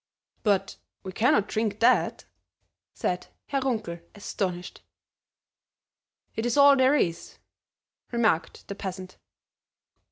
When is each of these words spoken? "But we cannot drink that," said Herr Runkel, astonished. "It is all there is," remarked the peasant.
"But 0.41 0.77
we 1.03 1.11
cannot 1.11 1.47
drink 1.47 1.79
that," 1.79 2.25
said 2.91 3.27
Herr 3.49 3.61
Runkel, 3.61 3.99
astonished. 4.15 4.81
"It 6.35 6.43
is 6.43 6.57
all 6.57 6.75
there 6.75 6.95
is," 6.95 7.37
remarked 8.11 8.67
the 8.67 8.73
peasant. 8.73 9.17